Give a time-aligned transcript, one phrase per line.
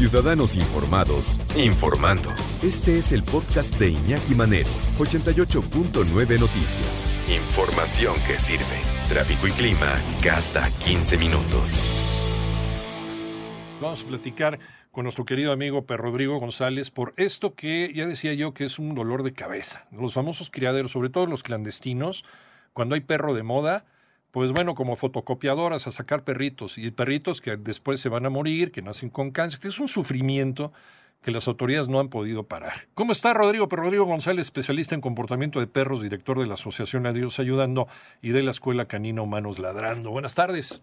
[0.00, 2.30] Ciudadanos informados, informando.
[2.62, 7.10] Este es el podcast de Iñaki Manero, 88.9 Noticias.
[7.28, 8.64] Información que sirve.
[9.10, 11.90] Tráfico y clima cada 15 minutos.
[13.82, 14.58] Vamos a platicar
[14.90, 18.78] con nuestro querido amigo Per Rodrigo González por esto que ya decía yo que es
[18.78, 19.86] un dolor de cabeza.
[19.92, 22.24] Los famosos criaderos, sobre todo los clandestinos,
[22.72, 23.84] cuando hay perro de moda,
[24.32, 28.70] pues bueno, como fotocopiadoras a sacar perritos y perritos que después se van a morir,
[28.70, 30.72] que nacen con cáncer, que es un sufrimiento
[31.22, 32.72] que las autoridades no han podido parar.
[32.94, 33.68] ¿Cómo está Rodrigo?
[33.68, 37.88] Per Rodrigo González, especialista en comportamiento de perros, director de la Asociación Adiós Ayudando
[38.22, 40.10] y de la Escuela Canina Humanos Ladrando.
[40.10, 40.82] Buenas tardes.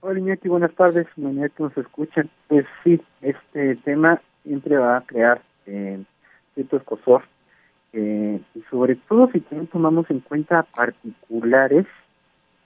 [0.00, 2.30] Hola Iñaki, buenas tardes, mañana que nos escuchan.
[2.48, 6.02] Pues sí, este tema siempre va a crear eh,
[6.54, 7.22] cierto escosor,
[7.92, 11.86] eh, y sobre todo si también tomamos en cuenta particulares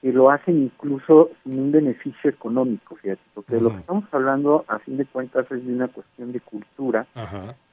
[0.06, 4.78] que lo hacen incluso sin un beneficio económico, fíjate, porque lo que estamos hablando a
[4.78, 7.08] fin de cuentas es de una cuestión de cultura,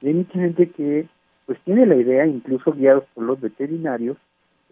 [0.02, 1.06] y hay mucha gente que
[1.45, 4.17] pues tiene la idea, incluso guiados por los veterinarios,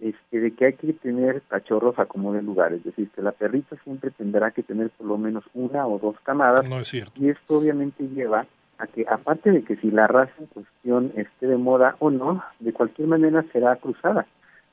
[0.02, 3.32] este, de que hay que tener cachorros a como de lugar, es decir, que la
[3.32, 6.68] perrita siempre tendrá que tener por lo menos una o dos camadas.
[6.68, 7.12] No es cierto.
[7.16, 8.48] Y esto obviamente lleva
[8.80, 12.44] a que, aparte de que si la raza en cuestión esté de moda o no,
[12.60, 14.26] de cualquier manera será cruzada.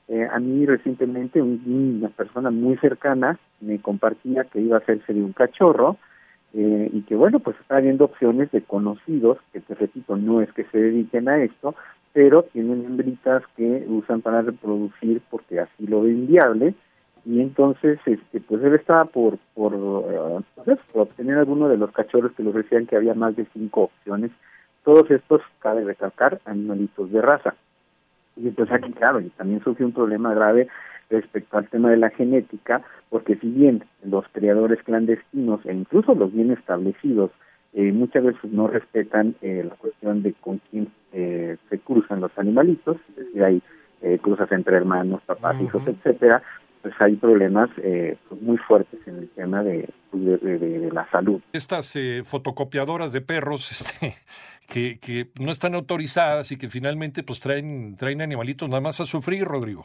[0.09, 5.23] Eh, a mí recientemente una persona muy cercana me compartía que iba a hacerse de
[5.23, 5.99] un cachorro
[6.55, 10.51] eh, y que bueno, pues está viendo opciones de conocidos, que te repito, no es
[10.55, 11.75] que se dediquen a esto,
[12.15, 16.75] pero tienen hembritas que usan para reproducir porque así lo ven viable.
[17.27, 22.43] Y entonces este pues él estaba por por, eh, obtener alguno de los cachorros que
[22.43, 24.31] les decían que había más de cinco opciones.
[24.85, 27.55] Todos estos cabe recalcar animalitos de raza
[28.39, 30.69] y entonces aquí claro y también surge un problema grave
[31.11, 36.33] respecto al tema de la genética porque si bien los criadores clandestinos e incluso los
[36.33, 37.31] bien establecidos
[37.75, 42.37] eh, muchas veces no respetan eh, la cuestión de con quién eh, se cruzan los
[42.39, 43.63] animalitos, es decir, hay
[44.01, 46.43] eh, cruzas entre hermanos, papás, hijos, etcétera,
[46.83, 51.41] pues hay problemas eh, muy fuertes en el tema de, de, de, de la salud.
[51.53, 54.15] Estas eh, fotocopiadoras de perros este,
[54.69, 59.07] que, que no están autorizadas y que finalmente pues traen, traen animalitos nada más a
[59.07, 59.83] sufrir, Rodrigo.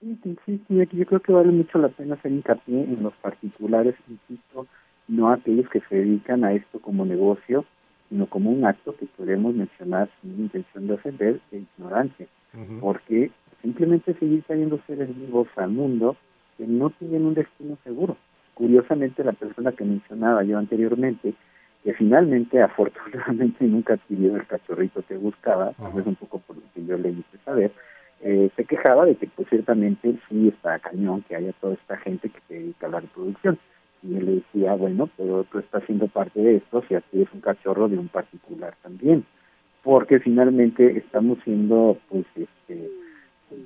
[0.00, 3.94] Sí, sí, sí, yo creo que vale mucho la pena hacer hincapié en los particulares,
[4.08, 4.66] insisto,
[5.06, 7.64] no aquellos que se dedican a esto como negocio,
[8.08, 12.80] sino como un acto que podemos mencionar sin intención de ofender e ignorancia, Ujú.
[12.80, 13.30] porque
[13.62, 16.16] simplemente seguir trayendo seres vivos al mundo
[16.58, 18.16] que no tienen un destino seguro.
[18.54, 21.34] Curiosamente, la persona que mencionaba yo anteriormente,
[21.82, 26.62] que finalmente, afortunadamente, nunca adquirió el cachorrito que buscaba, tal vez un poco por lo
[26.74, 27.72] que yo le hice saber,
[28.20, 32.28] eh, se quejaba de que, pues, ciertamente sí está cañón que haya toda esta gente
[32.28, 33.58] que se dedica a la reproducción.
[34.02, 37.28] Y él le decía, bueno, pero tú estás siendo parte de esto si aquí es
[37.32, 39.24] un cachorro de un particular también.
[39.82, 42.90] Porque finalmente estamos siendo, pues, este,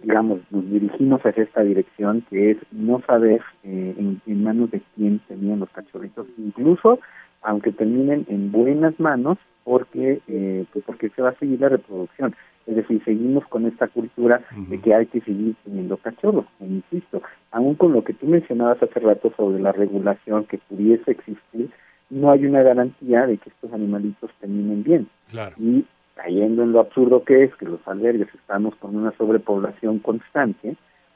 [0.03, 4.83] digamos, nos dirigimos hacia esta dirección que es no saber eh, en, en manos de
[4.95, 7.01] quién tenían los cachorritos, incluso
[7.43, 12.35] aunque terminen en buenas manos, porque eh, pues porque se va a seguir la reproducción.
[12.67, 16.47] Es decir, seguimos con esta cultura de que hay que seguir teniendo cachorros.
[16.61, 17.23] E insisto,
[17.53, 21.71] aún con lo que tú mencionabas hace rato sobre la regulación que pudiese existir,
[22.11, 25.09] no hay una garantía de que estos animalitos terminen bien.
[25.31, 25.55] Claro.
[25.59, 25.85] Y
[26.17, 30.75] cayendo en lo absurdo que es que los albergues estamos con una sobrepoblación constante,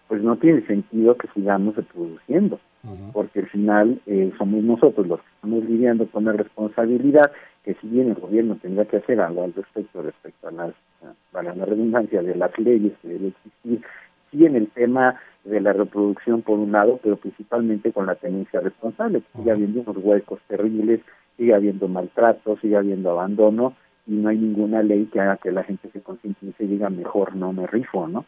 [0.08, 2.60] pues no tiene sentido que sigamos reproduciendo,
[3.12, 7.30] porque al final eh, somos nosotros los que estamos lidiando con la responsabilidad
[7.64, 10.70] que si bien el gobierno tendrá que hacer algo al respecto, respecto a las,
[11.02, 13.82] a- para la redundancia de las leyes que deben existir,
[14.30, 18.60] sí en el tema de la reproducción por un lado, pero principalmente con la tenencia
[18.60, 21.00] responsable, que sigue habiendo unos huecos terribles,
[21.36, 23.74] sigue habiendo maltrato, sigue habiendo abandono,
[24.10, 27.36] y no hay ninguna ley que haga que la gente se concientice y diga mejor
[27.36, 28.24] no me rifo, ¿no?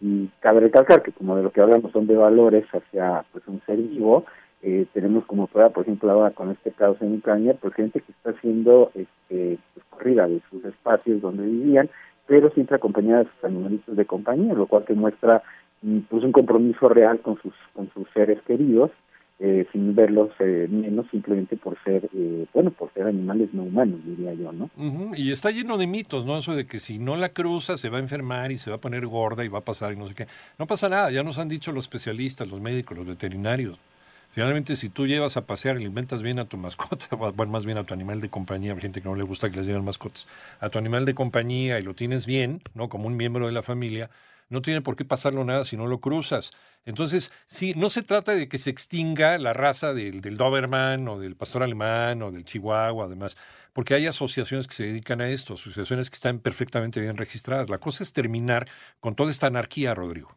[0.00, 3.60] Y cabe recalcar que como de lo que hablamos son de valores hacia pues un
[3.66, 4.24] ser vivo,
[4.62, 8.12] eh, tenemos como prueba, por ejemplo, ahora con este caso en Ucrania, pues gente que
[8.12, 11.90] está haciendo este, pues, corrida de sus espacios donde vivían,
[12.26, 15.42] pero siempre acompañada de sus animalitos de compañía, lo cual que muestra
[15.82, 18.90] mm, pues un compromiso real con sus con sus seres queridos
[19.38, 24.00] eh, sin verlos eh, menos simplemente por ser, eh, bueno, por ser animales no humanos,
[24.04, 24.70] diría yo, ¿no?
[25.14, 26.38] Y está lleno de mitos, ¿no?
[26.38, 28.80] Eso de que si no la cruza se va a enfermar y se va a
[28.80, 30.26] poner gorda y va a pasar y no sé qué.
[30.58, 33.78] No pasa nada, ya nos han dicho los especialistas, los médicos, los veterinarios.
[34.30, 37.78] Finalmente, si tú llevas a pasear y alimentas bien a tu mascota, bueno, más bien
[37.78, 40.26] a tu animal de compañía, gente que no le gusta que les lleven mascotas,
[40.60, 42.88] a tu animal de compañía y lo tienes bien, ¿no?
[42.88, 44.08] Como un miembro de la familia,
[44.48, 46.52] no tiene por qué pasarlo nada si no lo cruzas.
[46.84, 51.18] Entonces, sí, no se trata de que se extinga la raza del, del Doberman o
[51.18, 53.36] del pastor alemán o del Chihuahua, además,
[53.72, 57.68] porque hay asociaciones que se dedican a esto, asociaciones que están perfectamente bien registradas.
[57.68, 58.66] La cosa es terminar
[59.00, 60.30] con toda esta anarquía, Rodrigo.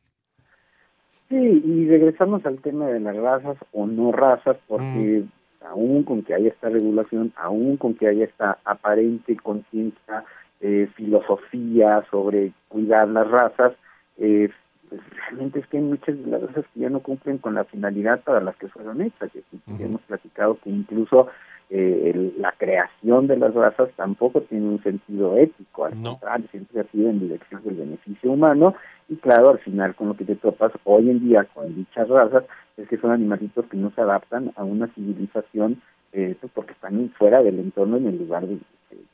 [1.29, 5.65] Sí, y regresamos al tema de las razas o no razas, porque mm.
[5.67, 10.25] aún con que haya esta regulación, aún con que haya esta aparente conciencia,
[10.61, 13.73] eh, filosofía sobre cuidar las razas,
[14.19, 14.49] eh,
[14.89, 17.63] pues realmente es que hay muchas de las cosas que ya no cumplen con la
[17.65, 19.29] finalidad para las que fueron hechas.
[19.35, 21.27] Y hemos platicado que incluso
[21.69, 26.83] eh, la creación de las razas tampoco tiene un sentido ético, al contrario, siempre ha
[26.85, 28.73] sido en dirección del beneficio humano.
[29.07, 32.45] Y claro, al final con lo que te topas hoy en día con dichas razas
[32.77, 35.81] es que son animalitos que no se adaptan a una civilización
[36.11, 38.57] eh, pues porque están fuera del entorno en el lugar de,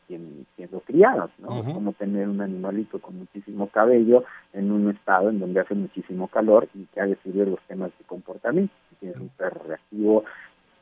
[0.07, 1.59] quien, siendo criados, ¿no?
[1.59, 4.23] Es como tener un animalito con muchísimo cabello
[4.53, 8.05] en un estado en donde hace muchísimo calor y que ha decidido los temas de
[8.05, 8.73] comportamiento.
[8.89, 10.23] Si tienes un perro reactivo,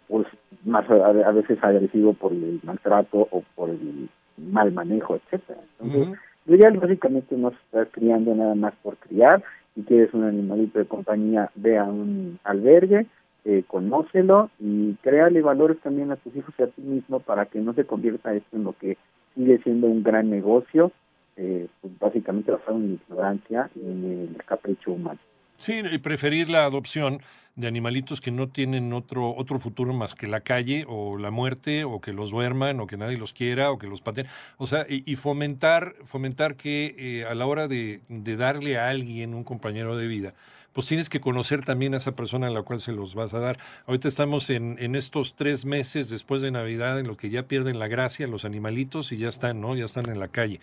[0.08, 0.28] pues
[0.66, 5.60] más a, veces agresivo por el maltrato o por el mal manejo, etcétera.
[5.80, 6.16] Entonces, uh
[6.46, 9.42] ya básicamente no se está criando nada más por criar.
[9.76, 13.08] Si quieres un animalito de compañía, ve a un albergue,
[13.46, 17.60] eh, conócelo y créale valores también a tus hijos y a ti mismo para que
[17.60, 18.98] no se convierta esto en lo que
[19.36, 20.92] sigue siendo un gran negocio,
[21.36, 25.20] eh, pues básicamente basado en la ignorancia y en el capricho humano.
[25.58, 27.20] Sí, y preferir la adopción
[27.56, 31.84] de animalitos que no tienen otro, otro futuro más que la calle o la muerte
[31.84, 34.28] o que los duerman o que nadie los quiera o que los pateen.
[34.58, 39.36] O sea, y, fomentar, fomentar que eh, a la hora de, de darle a alguien
[39.36, 40.34] un compañero de vida,
[40.74, 43.40] pues tienes que conocer también a esa persona a la cual se los vas a
[43.40, 43.58] dar.
[43.86, 47.80] Ahorita estamos en, en estos tres meses después de Navidad en lo que ya pierden
[47.80, 49.76] la gracia los animalitos y ya están, ¿no?
[49.76, 50.60] Ya están en la calle.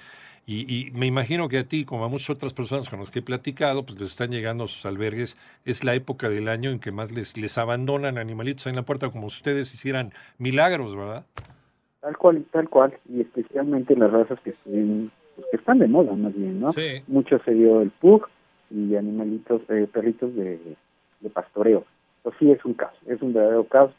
[0.47, 3.21] Y, y, me imagino que a ti, como a muchas otras personas con las que
[3.21, 5.39] he platicado, pues les están llegando a sus albergues.
[5.65, 9.11] Es la época del año en que más les, les abandonan animalitos en la puerta,
[9.11, 11.25] como si ustedes hicieran milagros, ¿verdad?
[12.01, 12.99] Tal cual, tal cual.
[13.09, 16.73] Y especialmente las razas que, estén, pues, que están de moda, más bien, ¿no?
[16.73, 17.03] Sí.
[17.07, 18.27] Mucho se dio el pug,
[18.71, 20.77] y animalitos, eh, perritos de,
[21.21, 21.85] de pastoreo.
[22.23, 23.93] Pues sí, es un caso, es un verdadero caso.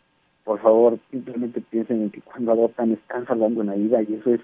[0.43, 4.41] Por favor, simplemente piensen en que cuando adoptan están salvando una vida y eso es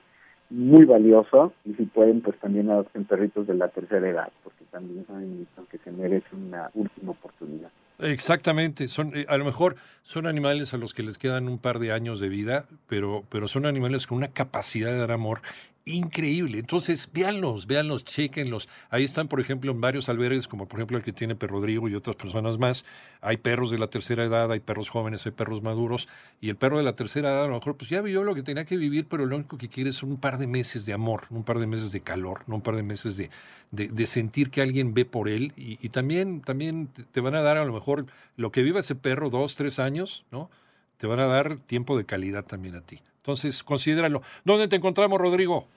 [0.50, 5.06] muy valioso y si pueden pues también adopten perritos de la tercera edad porque también
[5.06, 7.70] son animalitos que se merecen una última oportunidad.
[8.00, 11.80] Exactamente, son eh, a lo mejor son animales a los que les quedan un par
[11.80, 15.42] de años de vida, pero pero son animales con una capacidad de dar amor
[15.88, 16.60] increíble.
[16.60, 18.68] Entonces, véanlos, véanlos, chequenlos.
[18.90, 21.88] Ahí están, por ejemplo, en varios albergues, como por ejemplo el que tiene Perro Rodrigo
[21.90, 22.86] y otras personas más.
[23.22, 26.08] Hay perros de la tercera edad, hay perros jóvenes, hay perros maduros.
[26.42, 28.44] Y el perro de la tercera edad, a lo mejor, pues ya vivió lo que
[28.44, 31.24] tenía que vivir, pero lo único que quiere es un par de meses de amor,
[31.30, 33.30] un par de meses de calor, un par de meses de,
[33.72, 35.54] de, sentir que alguien ve por él.
[35.56, 38.06] Y, y también, también te van a dar a lo mejor
[38.36, 40.50] lo que viva ese perro, dos, tres años, ¿no?
[40.98, 43.00] Te van a dar tiempo de calidad también a ti.
[43.28, 44.22] Entonces, considéralo.
[44.46, 45.68] ¿Dónde te encontramos, Rodrigo?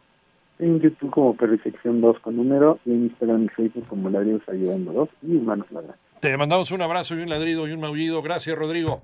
[0.61, 4.93] En YouTube como Perifección 2 con número y en Instagram y Facebook como Ladridos Ayudando
[4.93, 6.00] 2 y Humanos Ladrantes.
[6.21, 8.21] Te mandamos un abrazo y un ladrido y un maullido.
[8.21, 9.02] Gracias, Rodrigo.